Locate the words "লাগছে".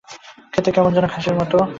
1.57-1.69